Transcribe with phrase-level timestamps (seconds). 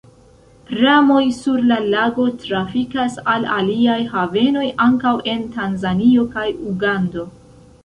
[0.69, 7.31] Pramoj sur la lago trafikas al aliaj havenoj, ankaŭ en Tanzanio kaj Ugando.